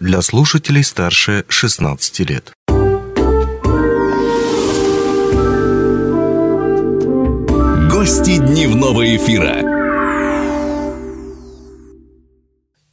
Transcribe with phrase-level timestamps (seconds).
[0.00, 2.52] для слушателей старше 16 лет.
[7.90, 9.62] Гости дневного эфира.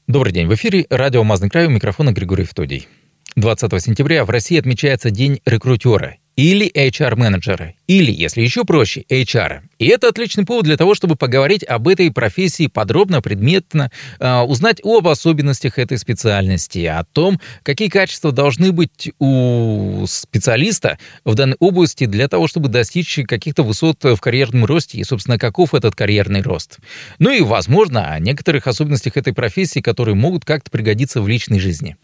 [0.08, 0.48] Добрый день.
[0.48, 2.88] В эфире радио «Мазный край» у микрофона Григорий Втодий.
[3.36, 9.62] 20 сентября в России отмечается День рекрутера или HR-менеджера, или, если еще проще, HR.
[9.78, 14.82] И это отличный повод для того, чтобы поговорить об этой профессии подробно, предметно, э, узнать
[14.84, 22.06] об особенностях этой специальности, о том, какие качества должны быть у специалиста в данной области
[22.06, 26.80] для того, чтобы достичь каких-то высот в карьерном росте и, собственно, каков этот карьерный рост.
[27.20, 31.98] Ну и, возможно, о некоторых особенностях этой профессии, которые могут как-то пригодиться в личной жизни.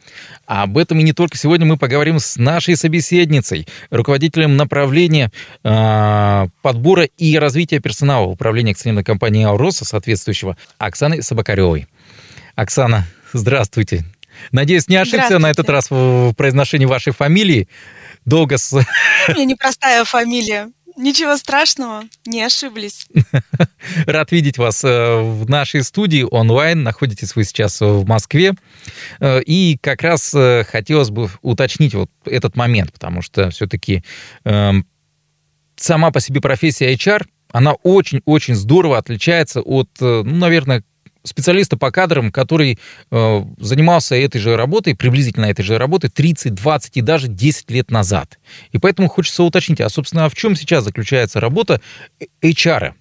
[0.46, 5.32] Об этом и не только сегодня мы поговорим с нашей собеседницей, руководителем направления
[5.64, 11.88] э, подбора и развития персонала управления акционерной компанией «Ауроса», соответствующего, Оксаны Собакаревой.
[12.56, 14.06] Оксана, здравствуйте.
[14.52, 17.68] Надеюсь, не ошибся на этот раз в произношении вашей фамилии.
[18.26, 18.74] Долго с...
[18.74, 20.70] У меня непростая фамилия.
[20.98, 23.08] Ничего страшного, не ошиблись.
[24.08, 26.82] Рад видеть вас э, в нашей студии онлайн.
[26.82, 28.54] Находитесь вы сейчас в Москве.
[29.20, 34.04] Э, и как раз э, хотелось бы уточнить вот этот момент, потому что все-таки
[34.44, 34.88] эм,
[35.76, 40.84] сама по себе профессия HR она очень-очень здорово отличается от, ну, наверное,
[41.28, 42.80] специалиста по кадрам, который
[43.12, 47.92] э, занимался этой же работой, приблизительно этой же работой 30, 20 и даже 10 лет
[47.92, 48.40] назад.
[48.72, 51.82] И поэтому хочется уточнить, а, собственно, в чем сейчас заключается работа
[52.42, 52.94] HR?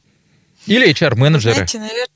[0.66, 1.54] Или HR-менеджера?
[1.54, 2.06] Знаете, наверное,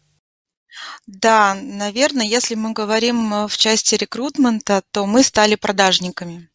[1.06, 6.49] да, наверное, если мы говорим э, в части рекрутмента, то мы стали продажниками.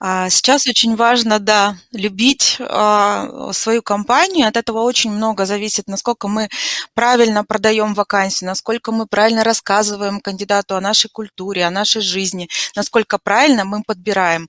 [0.00, 4.48] А, сейчас очень важно, да, любить а, свою компанию.
[4.48, 6.48] От этого очень много зависит, насколько мы
[6.94, 13.18] правильно продаем вакансию, насколько мы правильно рассказываем кандидату о нашей культуре, о нашей жизни, насколько
[13.18, 14.48] правильно мы подбираем.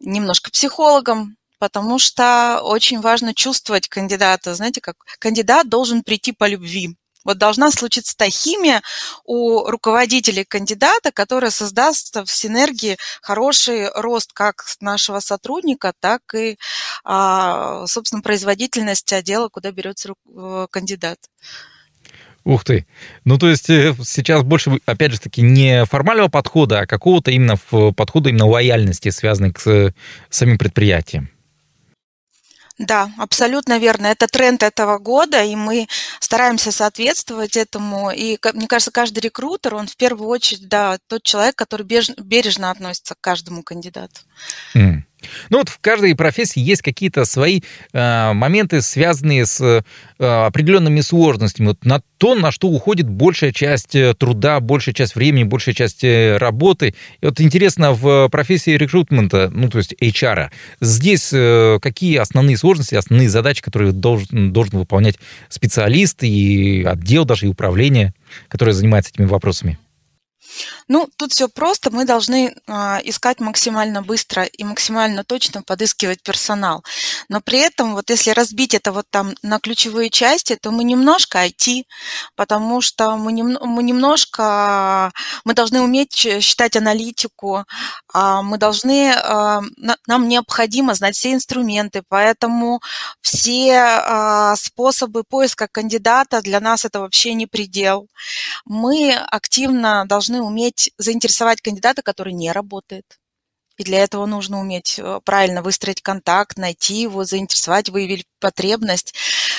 [0.00, 4.54] Немножко психологом, потому что очень важно чувствовать кандидата.
[4.54, 6.96] Знаете, как кандидат должен прийти по любви.
[7.24, 8.82] Вот должна случиться та химия
[9.24, 16.58] у руководителей кандидата, которая создаст в синергии хороший рост как нашего сотрудника, так и,
[17.04, 21.18] а, собственно, производительность отдела, куда берется э, кандидат.
[22.44, 22.86] Ух ты.
[23.24, 27.56] Ну, то есть э, сейчас больше, опять же таки, не формального подхода, а какого-то именно
[27.92, 29.94] подхода именно лояльности, связанной с
[30.28, 31.30] самим предприятием.
[32.78, 34.06] Да, абсолютно верно.
[34.06, 35.86] Это тренд этого года, и мы
[36.20, 38.10] стараемся соответствовать этому.
[38.10, 43.14] И мне кажется, каждый рекрутер, он в первую очередь, да, тот человек, который бережно относится
[43.14, 44.20] к каждому кандидату.
[44.74, 45.02] Mm.
[45.50, 47.60] Ну вот в каждой профессии есть какие-то свои
[47.92, 49.82] э, моменты, связанные с э,
[50.18, 51.68] определенными сложностями.
[51.68, 56.04] Вот на то, на что уходит большая часть э, труда, большая часть времени, большая часть
[56.04, 56.94] э, работы.
[57.20, 60.50] И вот интересно, в профессии рекрутмента, ну то есть HR,
[60.80, 65.16] здесь э, какие основные сложности, основные задачи, которые должен, должен выполнять
[65.48, 68.14] специалист и отдел даже и управление,
[68.48, 69.78] которое занимается этими вопросами?
[70.92, 71.90] Ну, тут все просто.
[71.90, 76.84] Мы должны а, искать максимально быстро и максимально точно подыскивать персонал.
[77.30, 81.46] Но при этом, вот если разбить это вот там на ключевые части, то мы немножко
[81.46, 81.84] IT,
[82.36, 85.12] потому что мы, нем, мы немножко,
[85.46, 87.64] мы должны уметь считать аналитику,
[88.12, 89.62] а, мы должны, а,
[90.06, 92.82] нам необходимо знать все инструменты, поэтому
[93.22, 98.08] все а, способы поиска кандидата для нас это вообще не предел.
[98.66, 103.18] Мы активно должны уметь заинтересовать кандидата, который не работает.
[103.78, 109.14] И для этого нужно уметь э, правильно выстроить контакт, найти его, заинтересовать, выявить потребность.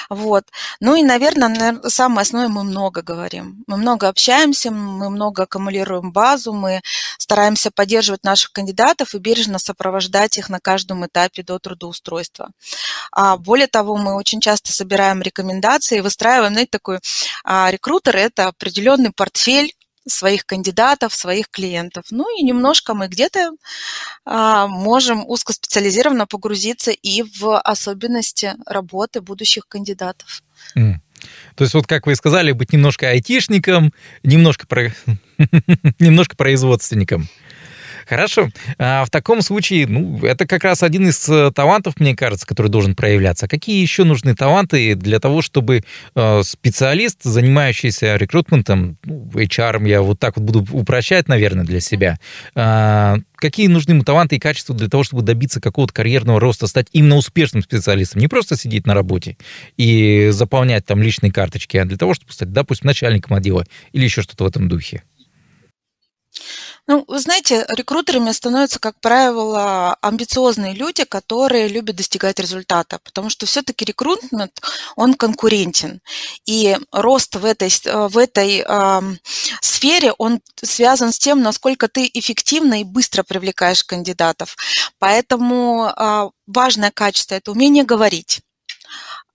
[0.09, 0.45] Вот.
[0.79, 3.63] Ну и, наверное, самое основное, мы много говорим.
[3.67, 6.81] Мы много общаемся, мы много аккумулируем базу, мы
[7.17, 12.51] стараемся поддерживать наших кандидатов и бережно сопровождать их на каждом этапе до трудоустройства.
[13.11, 16.99] А более того, мы очень часто собираем рекомендации, выстраиваем, знаете, такой
[17.43, 19.73] а, рекрутер– это определенный портфель
[20.07, 22.05] своих кандидатов, своих клиентов.
[22.11, 23.51] Ну и немножко мы где-то
[24.25, 30.43] а, можем узкоспециализированно погрузиться и в особенности работы будущих кандидатов.
[30.77, 30.95] Mm.
[31.55, 33.93] То есть вот как вы сказали, быть немножко айтишником,
[34.23, 34.93] немножко, про...
[35.99, 37.27] немножко производственником.
[38.07, 38.49] Хорошо.
[38.77, 42.67] А в таком случае, ну, это как раз один из э, талантов, мне кажется, который
[42.67, 43.47] должен проявляться.
[43.47, 45.83] Какие еще нужны таланты для того, чтобы
[46.15, 52.19] э, специалист, занимающийся рекрутментом, ну, HR, я вот так вот буду упрощать, наверное, для себя,
[52.55, 56.87] э, какие нужны ему таланты и качества для того, чтобы добиться какого-то карьерного роста, стать
[56.91, 59.37] именно успешным специалистом, не просто сидеть на работе
[59.77, 64.21] и заполнять там личные карточки, а для того, чтобы стать, допустим, начальником отдела или еще
[64.21, 65.03] что-то в этом духе?
[66.85, 73.45] Ну, вы знаете, рекрутерами становятся, как правило, амбициозные люди, которые любят достигать результата, потому что
[73.45, 74.59] все-таки рекрутмент,
[74.97, 76.01] он конкурентен.
[76.45, 79.01] И рост в этой, в этой э,
[79.61, 84.57] сфере, он связан с тем, насколько ты эффективно и быстро привлекаешь кандидатов.
[84.99, 88.41] Поэтому э, важное качество– это умение говорить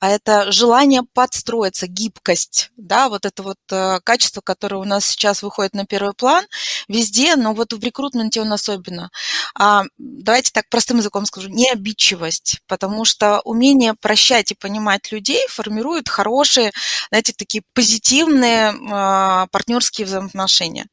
[0.01, 5.43] а это желание подстроиться, гибкость, да, вот это вот э, качество, которое у нас сейчас
[5.43, 6.45] выходит на первый план
[6.89, 9.11] везде, но вот в рекрутменте он особенно.
[9.55, 16.09] А, давайте так простым языком скажу, необидчивость, потому что умение прощать и понимать людей формирует
[16.09, 16.71] хорошие,
[17.09, 20.87] знаете, такие позитивные э, партнерские взаимоотношения.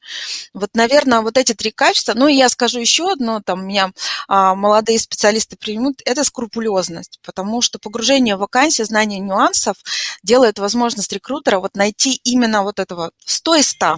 [0.53, 3.91] Вот, наверное, вот эти три качества, ну я скажу еще одно, там меня
[4.29, 9.75] э, молодые специалисты примут, это скрупулезность, потому что погружение в вакансию знание нюансов
[10.23, 13.97] делает возможность рекрутера вот найти именно вот этого 100 из 100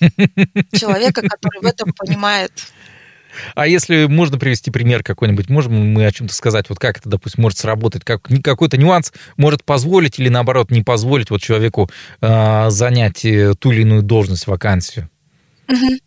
[0.72, 2.50] человека, который в этом понимает.
[3.54, 7.42] А если можно привести пример какой-нибудь, можем мы о чем-то сказать, вот как это, допустим,
[7.42, 11.90] может сработать, как какой-то нюанс может позволить или наоборот не позволить вот человеку
[12.22, 15.10] э, занять ту или иную должность, вакансию?
[15.68, 15.98] Угу.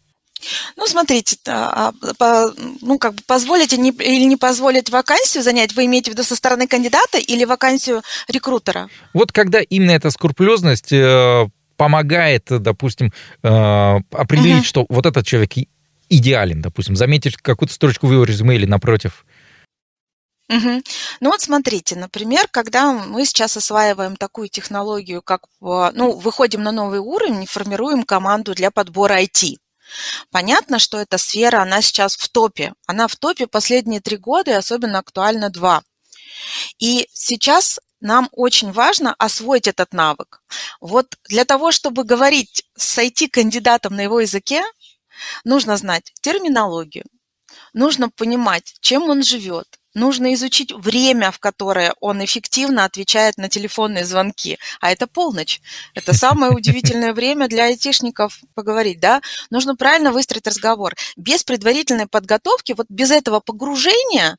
[0.76, 1.92] Ну, смотрите, а,
[2.82, 6.68] ну, как бы позволить или не позволить вакансию занять, вы имеете в виду со стороны
[6.68, 8.90] кандидата или вакансию рекрутера?
[9.14, 11.48] Вот когда именно эта скрупулезность э,
[11.78, 13.12] помогает, допустим,
[13.44, 13.50] э,
[14.12, 14.66] определить, угу.
[14.66, 15.52] что вот этот человек
[16.10, 19.26] идеален, допустим, заметить какую-то строчку в его резюме или напротив.
[20.48, 20.82] Угу.
[21.22, 26.72] Ну вот смотрите, например, когда мы сейчас осваиваем такую технологию, как, э, ну, выходим на
[26.72, 29.58] новый уровень, формируем команду для подбора IT.
[30.32, 32.74] Понятно, что эта сфера, она сейчас в топе.
[32.88, 35.84] Она в топе последние три года, и особенно актуально два.
[36.80, 40.42] И сейчас нам очень важно освоить этот навык.
[40.82, 44.64] Вот для того, чтобы говорить с IT-кандидатом на его языке,
[45.44, 47.06] нужно знать терминологию,
[47.74, 54.06] нужно понимать, чем он живет, нужно изучить время, в которое он эффективно отвечает на телефонные
[54.06, 54.60] звонки.
[54.82, 55.62] А это полночь.
[55.96, 59.22] Это самое удивительное время для айтишников поговорить, да?
[59.50, 60.94] Нужно правильно выстроить разговор.
[61.18, 64.38] Без предварительной подготовки, вот без этого погружения,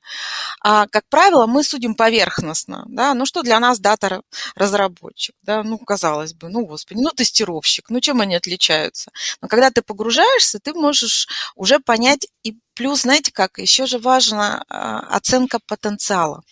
[0.63, 3.15] а, как правило, мы судим поверхностно, да?
[3.15, 4.21] Ну что для нас дата
[4.55, 5.63] разработчик, да?
[5.63, 9.11] Ну, казалось бы, ну, господи, ну, тестировщик, ну, чем они отличаются?
[9.41, 14.63] Но когда ты погружаешься, ты можешь уже понять и Плюс, знаете как, еще же важна
[14.69, 16.43] а, оценка потенциала.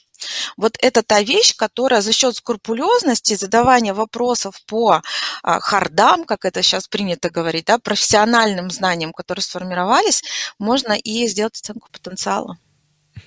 [0.57, 5.03] Вот это та вещь, которая за счет скрупулезности, задавания вопросов по
[5.43, 10.23] а, хардам, как это сейчас принято говорить, да, профессиональным знаниям, которые сформировались,
[10.59, 12.57] можно и сделать оценку потенциала.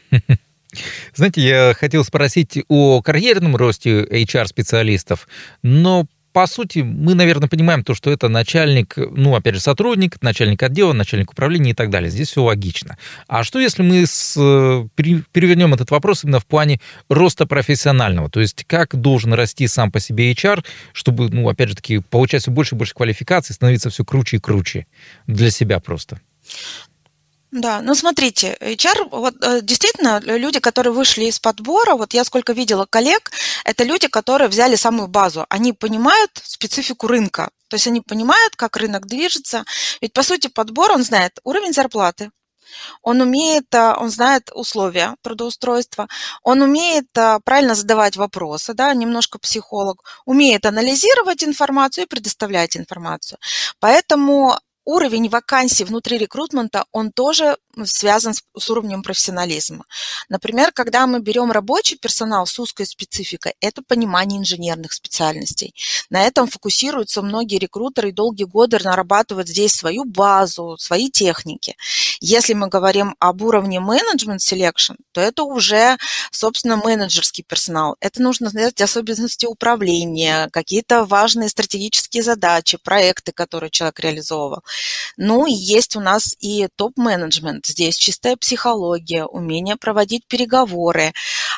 [1.14, 5.28] Знаете, я хотел спросить о карьерном росте HR-специалистов,
[5.62, 6.08] но
[6.38, 10.94] по сути, мы, наверное, понимаем то, что это начальник, ну, опять же, сотрудник, начальник отдела,
[10.94, 12.12] начальник управления и так далее.
[12.12, 12.96] Здесь все логично.
[13.28, 14.36] А что, если мы с,
[14.96, 16.80] перевернем этот вопрос именно в плане
[17.10, 18.30] роста профессионального?
[18.30, 20.64] То есть как должен расти сам по себе HR,
[20.94, 24.40] чтобы, ну, опять же таки, получать все больше и больше квалификаций, становиться все круче и
[24.40, 24.86] круче
[25.26, 26.22] для себя просто?
[27.52, 32.52] Да, ну смотрите, HR, вот э, действительно, люди, которые вышли из подбора, вот я сколько
[32.52, 33.32] видела коллег,
[33.64, 35.46] это люди, которые взяли самую базу.
[35.50, 39.64] Они понимают специфику рынка, то есть они понимают, как рынок движется.
[40.02, 42.32] Ведь, по сути, подбор, он знает уровень зарплаты,
[43.02, 46.08] он умеет, э, он знает условия трудоустройства,
[46.44, 53.40] он умеет э, правильно задавать вопросы, да, немножко психолог, умеет анализировать информацию и предоставлять информацию.
[53.80, 54.58] Поэтому
[54.88, 59.84] уровень вакансий внутри рекрутмента, он тоже связан с, с уровнем профессионализма.
[60.30, 65.76] Например, когда мы берем рабочий персонал с узкой спецификой, это понимание инженерных специальностей.
[66.10, 71.76] На этом фокусируются многие рекрутеры и долгие годы нарабатывают здесь свою базу, свои техники.
[72.22, 75.98] Если мы говорим об уровне менеджмент selection, то это уже,
[76.32, 77.98] собственно, менеджерский персонал.
[78.00, 84.64] Это нужно знать особенности управления, какие-то важные стратегические задачи, проекты, которые человек реализовывал.
[85.18, 87.66] Ну и есть у нас и топ-менеджмент.
[87.66, 91.14] Здесь чистая психология, умение проводить переговоры,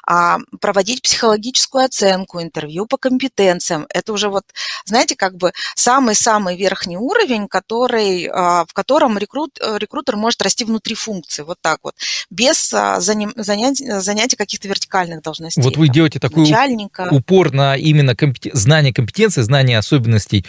[0.05, 3.85] а, проводить психологическую оценку, интервью по компетенциям.
[3.89, 4.45] Это уже вот,
[4.85, 10.95] знаете, как бы самый-самый верхний уровень, который, а, в котором рекрут, рекрутер может расти внутри
[10.95, 11.95] функции, вот так вот,
[12.29, 15.61] без а, занятия, занятия каких-то вертикальных должностей.
[15.61, 17.09] Вот вы делаете такой начальника.
[17.11, 18.51] упор на именно компетен...
[18.53, 20.45] знание компетенции, знание особенностей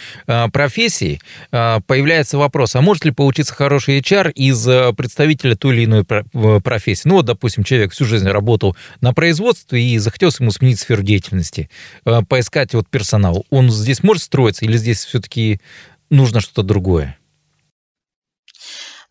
[0.53, 1.21] профессии.
[1.51, 6.05] Появляется вопрос, вопрос, а может ли получиться хороший HR из э, представителя той или иной
[6.05, 7.09] профессии?
[7.09, 11.71] Ну вот, допустим, человек всю жизнь работал на производстве и захотелось ему сменить сферу деятельности,
[12.05, 13.47] э, поискать вот персонал.
[13.49, 15.59] Он здесь может строиться или здесь все-таки
[16.11, 17.17] нужно что-то другое?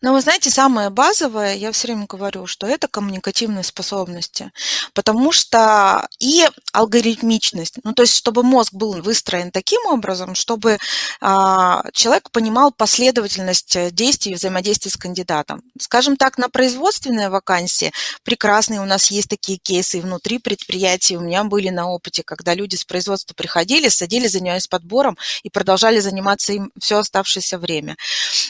[0.02, 4.50] Но вы знаете, самое базовое, я все время говорю, что это коммуникативные способности,
[4.94, 10.78] потому что и алгоритмичность, ну то есть чтобы мозг был выстроен таким образом, чтобы
[11.20, 15.62] а, человек понимал последовательность действий и взаимодействия с кандидатом.
[15.78, 17.92] Скажем так, на производственные вакансии
[18.22, 22.76] прекрасные у нас есть такие кейсы внутри предприятий, у меня были на опыте, когда люди
[22.76, 27.96] с производства приходили, садились, занимались подбором и продолжали заниматься им все оставшееся время.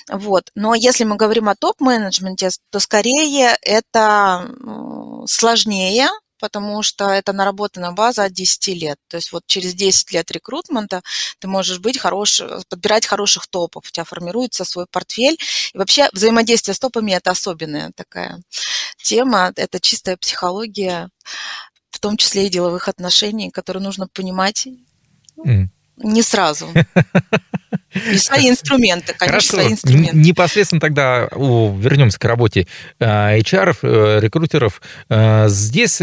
[0.09, 0.51] Вот.
[0.55, 4.51] Но если мы говорим о топ-менеджменте, то скорее это
[5.27, 6.09] сложнее,
[6.41, 8.99] потому что это наработанная база от 10 лет.
[9.09, 11.03] То есть вот через 10 лет рекрутмента
[11.39, 15.39] ты можешь быть хорош, подбирать хороших топов, у тебя формируется свой портфель.
[15.75, 18.41] И вообще взаимодействие с топами– это особенная такая
[19.03, 21.11] тема, это чистая психология,
[21.91, 24.67] в том числе и деловых отношений, которые нужно понимать
[25.37, 25.67] mm.
[26.03, 26.69] Не сразу.
[27.95, 29.49] И свои инструменты, конечно, Хорошо.
[29.49, 30.17] свои инструменты.
[30.17, 32.67] Непосредственно тогда вернемся к работе
[33.01, 34.81] HR, э, рекрутеров.
[35.09, 36.01] Э, здесь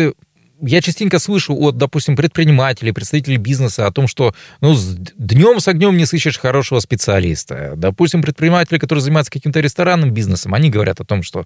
[0.62, 5.68] я частенько слышу от, допустим, предпринимателей, представителей бизнеса о том, что ну, с днем с
[5.68, 7.74] огнем не сыщешь хорошего специалиста.
[7.76, 11.46] Допустим, предприниматели, которые занимаются каким-то ресторанным бизнесом, они говорят о том, что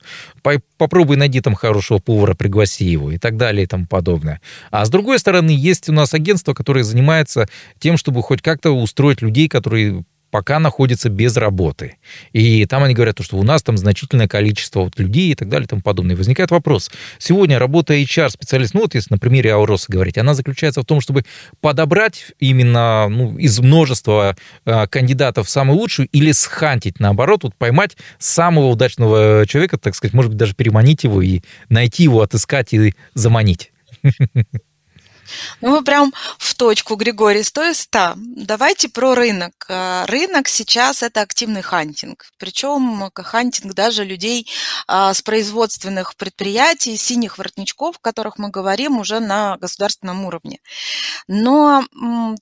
[0.77, 4.41] попробуй найди там хорошего повара, пригласи его и так далее и тому подобное.
[4.69, 7.47] А с другой стороны, есть у нас агентство, которое занимается
[7.79, 11.97] тем, чтобы хоть как-то устроить людей, которые пока находятся без работы.
[12.31, 15.65] И там они говорят, что у нас там значительное количество вот людей и так далее
[15.65, 16.15] и тому подобное.
[16.15, 16.89] И возникает вопрос.
[17.19, 21.25] Сегодня работа HR-специалист, ну вот если на примере Ауроса говорить, она заключается в том, чтобы
[21.59, 24.35] подобрать именно ну, из множества
[24.65, 30.31] э, кандидатов самую лучшую или схантить, наоборот, вот поймать самого удачного человека, так сказать, может
[30.31, 33.71] быть, даже переманить его и найти его, отыскать и заманить.
[35.61, 38.13] Ну, вы прям в точку, Григорий, 100 из 100.
[38.17, 39.53] Давайте про рынок.
[39.69, 42.25] А, рынок сейчас– это активный хантинг.
[42.37, 44.47] Причем хантинг даже людей
[44.87, 50.59] а, с производственных предприятий, синих воротничков, о которых мы говорим уже на государственном уровне.
[51.27, 51.83] Но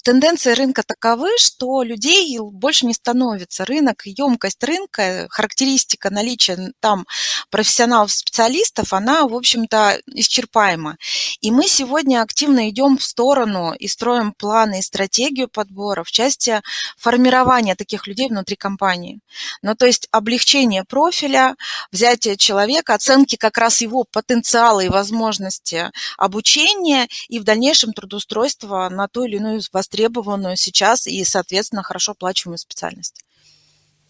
[0.03, 3.65] тенденции рынка таковы, что людей больше не становится.
[3.65, 7.05] Рынок, емкость рынка, характеристика наличия там
[7.49, 10.97] профессионалов-специалистов, она, в общем-то, исчерпаема.
[11.41, 16.61] И мы сегодня активно идем в сторону и строим планы и стратегию подбора в части
[16.97, 19.19] формирования таких людей внутри компании.
[19.61, 21.55] Ну, то есть облегчение профиля,
[21.91, 29.07] взятие человека, оценки как раз его потенциала и возможности обучения и в дальнейшем трудоустройства на
[29.07, 33.23] ту или иную востребованную сейчас и, соответственно, хорошо оплачиваемую специальность.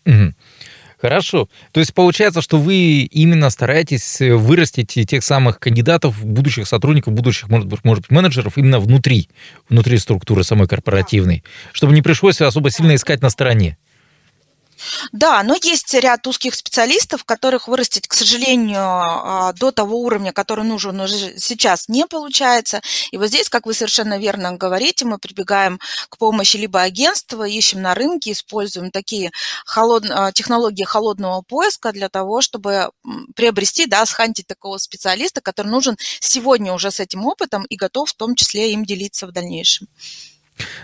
[0.06, 0.34] Угу.
[1.02, 1.48] Хорошо.
[1.72, 7.48] То есть получается, что вы именно стараетесь э, вырастить тех самых кандидатов, будущих сотрудников, будущих,
[7.48, 9.30] может быть, может быть менеджеров именно внутри,
[9.70, 13.78] внутри структуры самой корпоративной, чтобы не пришлось особо сильно искать на стороне.
[15.12, 20.64] Да, но есть ряд узких специалистов, которых вырастить, к сожалению, а, до того уровня, который
[20.64, 22.82] нужен уже сейчас, не получается.
[23.12, 27.82] И вот здесь, как вы совершенно верно говорите, мы прибегаем к помощи либо агентства, ищем
[27.82, 29.32] на рынке, используем такие
[29.66, 30.06] холод...
[30.10, 32.92] А, технологии холодного поиска для того, чтобы
[33.36, 38.14] приобрести, да, схантить такого специалиста, который нужен сегодня уже с этим опытом и готов в
[38.14, 39.88] том числе им делиться в дальнейшем.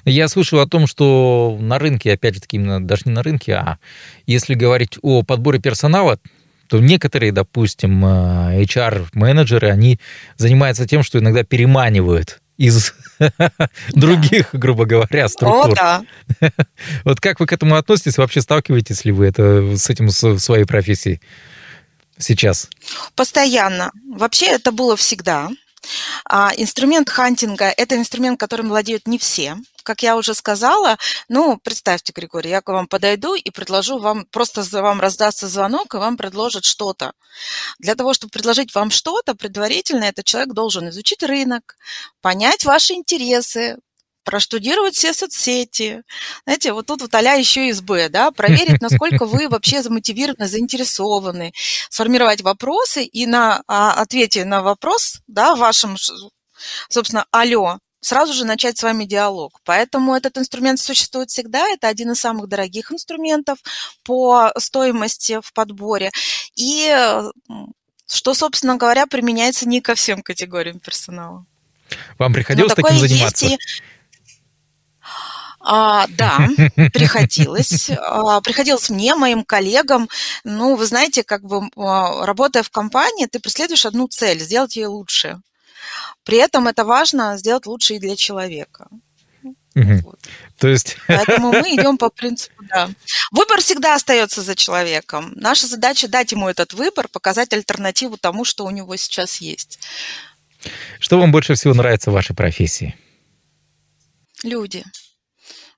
[0.05, 3.53] Я слышал о том, что на рынке, опять же таки, именно даже не на рынке,
[3.53, 3.77] а
[4.25, 6.19] если говорить о подборе персонала,
[6.67, 9.99] то некоторые, допустим, э, HR-менеджеры, они
[10.37, 12.93] занимаются тем, что иногда переманивают из
[13.89, 15.71] других, грубо говоря, структур.
[15.71, 16.03] О, да.
[17.03, 18.17] вот как вы к этому относитесь?
[18.17, 21.21] Вообще сталкиваетесь ли вы это, с этим в своей профессии
[22.17, 22.69] сейчас?
[23.15, 23.91] Постоянно.
[24.15, 25.49] Вообще это было всегда.
[26.25, 29.57] А инструмент хантинга– это инструмент, которым владеют не все.
[29.83, 30.97] Как я уже сказала,
[31.29, 35.97] ну, представьте, Григорий, я к вам подойду и предложу вам, просто вам раздастся звонок, и
[35.97, 37.13] вам предложат что-то.
[37.77, 41.75] Для того, чтобы предложить вам что-то, предварительно этот человек должен изучить рынок,
[42.21, 43.77] понять ваши интересы,
[44.25, 46.03] проштудировать все соцсети.
[46.43, 51.53] Знаете, вот тут вот а еще из Б, да, проверить, насколько вы вообще замотивированы, заинтересованы,
[51.89, 55.95] сформировать вопросы и на а, ответе на вопрос, да, вашем,
[56.89, 59.59] собственно, алло, сразу же начать с вами диалог.
[59.63, 61.67] Поэтому этот инструмент существует всегда.
[61.69, 63.59] Это один из самых дорогих инструментов
[64.03, 66.11] по стоимости в подборе.
[66.55, 66.93] И
[68.07, 71.45] что, собственно говоря, применяется не ко всем категориям персонала.
[72.17, 73.45] Вам приходилось Но таким заниматься?
[73.45, 73.83] Есть и
[75.67, 76.47] а, да,
[76.93, 77.89] приходилось.
[77.89, 80.07] А, приходилось мне, моим коллегам.
[80.43, 84.87] Ну, вы знаете, как бы а, работая в компании, ты преследуешь одну цель– сделать ее
[84.87, 85.41] лучше.
[86.23, 88.87] При этом это важно сделать лучше и для человека.
[89.75, 90.01] Угу.
[90.03, 90.19] Вот.
[90.59, 90.97] То есть...
[91.07, 92.89] Поэтому мы идем по принципу, да.
[93.31, 95.33] Выбор всегда остается за человеком.
[95.35, 99.79] Наша задача дать ему этот выбор, показать альтернативу тому, что у него сейчас есть.
[100.99, 102.95] Что вам больше всего нравится в вашей профессии?
[104.43, 104.83] Люди.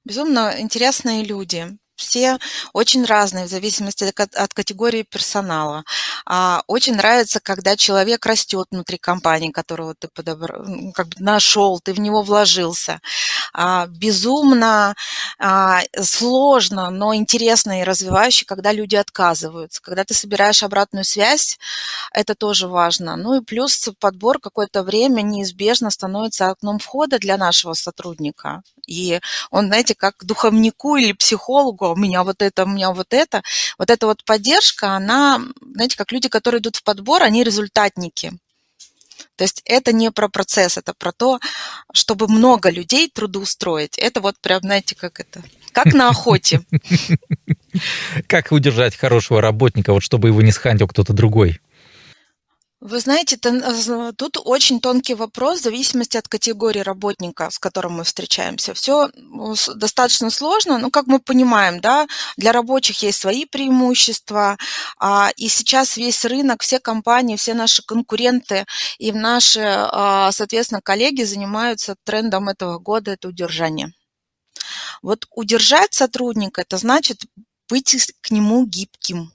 [0.08, 2.38] Безумно интересные люди все
[2.74, 5.84] очень разные в зависимости от категории персонала.
[6.26, 11.94] А, очень нравится, когда человек растет внутри компании, которого ты подобрал, как бы нашел, ты
[11.94, 13.02] в него вложился.
[13.54, 14.96] А, безумно
[15.40, 19.82] а, сложно, но интересно и развивающе, когда люди отказываются.
[19.82, 21.58] Когда ты собираешь обратную связь,
[22.12, 23.16] это тоже важно.
[23.16, 28.64] Ну и плюс подбор какое-то время неизбежно становится окном входа для нашего сотрудника.
[28.88, 29.20] И
[29.52, 33.44] он, знаете, как духовнику или психологу, у меня вот это, у меня вот это.
[33.78, 38.34] Вот эта вот поддержка, она, знаете, как люди, которые идут в подбор, они результатники.
[39.36, 41.40] То есть это не про процесс, это про то,
[41.94, 43.98] чтобы много людей трудоустроить.
[43.98, 46.62] Это вот прям, знаете, как это, как на охоте.
[48.26, 51.60] Как удержать хорошего работника, вот чтобы его не схантил кто-то другой?
[52.80, 58.76] Вы знаете, тут очень тонкий вопрос в зависимости от категории работника, с которым мы встречаемся.
[58.76, 59.10] Все
[59.76, 62.06] достаточно сложно, но как мы понимаем, да,
[62.38, 64.58] для рабочих есть свои преимущества,
[65.00, 68.66] а, и сейчас весь рынок, все компании, все наши конкуренты
[69.00, 73.92] и наши, а, соответственно, коллеги занимаются трендом этого года, это удержание.
[75.02, 77.26] Вот удержать сотрудника, это значит
[77.70, 79.34] быть к нему гибким,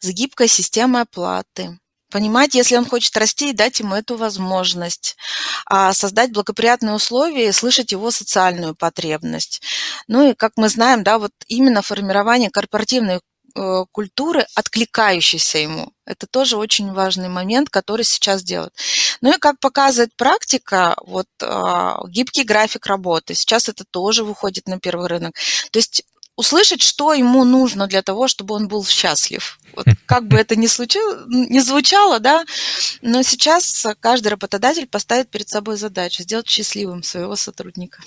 [0.00, 1.78] с гибкой системой оплаты,
[2.10, 5.16] Понимать, если он хочет расти, и дать ему эту возможность,
[5.66, 9.60] а создать благоприятные условия и слышать его социальную потребность.
[10.06, 13.20] Ну и, как мы знаем, да, вот именно формирование корпоративной
[13.54, 15.92] э, культуры, откликающейся ему.
[16.06, 18.74] Это тоже очень важный момент, который сейчас делают.
[19.20, 23.34] Ну и как показывает практика, вот э, гибкий график работы.
[23.34, 25.34] Сейчас это тоже выходит на первый рынок.
[25.72, 26.04] То есть
[26.38, 29.58] услышать, что ему нужно для того, чтобы он был счастлив.
[29.74, 32.44] Вот как бы это ни, случилось, ни звучало, да,
[33.02, 38.00] но сейчас каждый работодатель поставит перед собой задачу сделать счастливым своего сотрудника.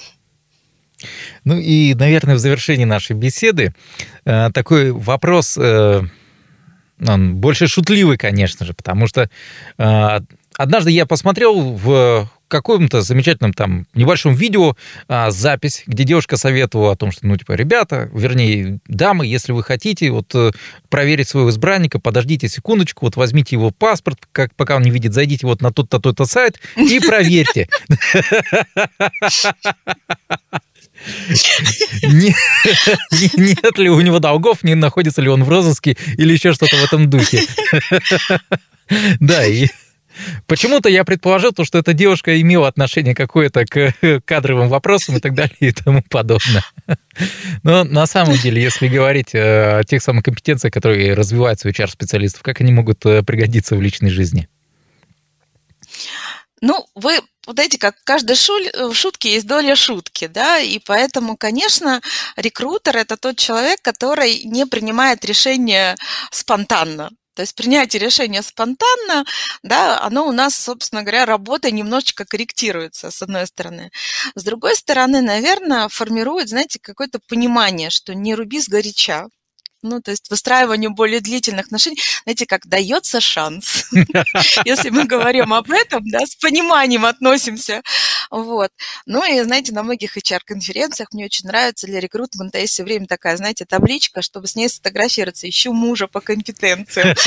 [1.43, 3.75] Ну и, наверное, в завершении нашей беседы
[4.23, 6.01] э, такой вопрос, э,
[7.05, 9.29] он больше шутливый, конечно же, потому что
[9.77, 10.19] э,
[10.55, 14.75] однажды я посмотрел в каком-то замечательном там небольшом видео
[15.07, 19.63] а, запись, где девушка советовала о том, что, ну, типа, ребята, вернее, дамы, если вы
[19.63, 20.51] хотите вот э,
[20.89, 25.47] проверить своего избранника, подождите секундочку, вот возьмите его паспорт, как пока он не видит, зайдите
[25.47, 27.69] вот на тот-то, тот-то сайт и проверьте.
[33.37, 36.83] Нет ли у него долгов, не находится ли он в розыске или еще что-то в
[36.83, 37.41] этом духе.
[39.21, 39.67] Да, и
[40.47, 43.93] Почему-то я предположил, то, что эта девушка имела отношение какое-то к
[44.25, 46.63] кадровым вопросам и так далее и тому подобное.
[47.63, 52.62] Но на самом деле, если говорить о тех самых компетенциях, которые развиваются у HR-специалистов, как
[52.62, 54.47] они могут э, пригодиться в личной жизни?
[56.62, 62.01] Ну, вы вот эти, как в каждой шутке есть доля шутки, да, и поэтому, конечно,
[62.36, 65.95] рекрутер– это тот человек, который не принимает решения
[66.29, 67.10] спонтанно.
[67.33, 69.25] То есть принятие решения спонтанно,
[69.63, 73.91] да, оно у нас, собственно говоря, работа немножечко корректируется, с одной стороны.
[74.35, 79.27] С другой стороны, наверное, формирует, знаете, какое-то понимание, что не руби сгоряча,
[79.81, 83.85] ну, то есть выстраиванию более длительных отношений, знаете, как дается шанс.
[84.65, 87.81] Если мы говорим об этом, да, с пониманием относимся.
[88.29, 88.71] Вот.
[89.05, 93.37] Ну и, знаете, на многих HR-конференциях мне очень нравится для рекрутмента есть все время такая,
[93.37, 95.49] знаете, табличка, чтобы с ней сфотографироваться.
[95.49, 97.15] Ищу мужа по компетенциям.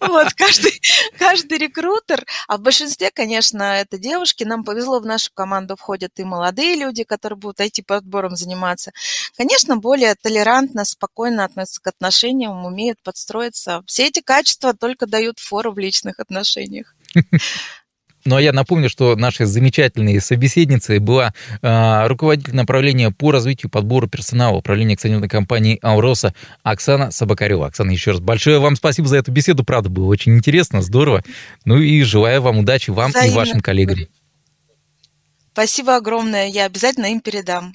[0.00, 4.44] Вот, каждый, рекрутер, а в большинстве, конечно, это девушки.
[4.44, 8.92] Нам повезло, в нашу команду входят и молодые люди, которые будут IT-подбором заниматься.
[9.44, 13.82] Конечно, более толерантно, спокойно относятся к отношениям, умеют подстроиться.
[13.84, 16.94] Все эти качества только дают фору в личных отношениях.
[18.26, 24.06] Ну а я напомню, что нашей замечательной собеседницей была э, руководитель направления по развитию подбора
[24.06, 27.66] персонала управления акционерной компании «Ауроса» Оксана Собакарева.
[27.66, 29.62] Оксана, еще раз большое вам спасибо за эту беседу.
[29.62, 31.22] Правда, было очень интересно, здорово.
[31.66, 33.30] Ну и желаю вам удачи вам Взаимно.
[33.30, 33.98] и вашим коллегам.
[35.52, 36.46] Спасибо огромное.
[36.46, 37.74] Я обязательно им передам.